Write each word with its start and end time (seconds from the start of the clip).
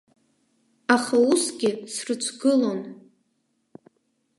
Аха 0.95 1.15
усгьы 1.31 1.69
срыцәгылон. 1.93 2.81